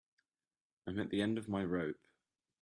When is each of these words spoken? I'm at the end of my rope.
I'm 0.87 0.99
at 0.99 1.11
the 1.11 1.21
end 1.21 1.37
of 1.37 1.47
my 1.47 1.63
rope. 1.63 1.99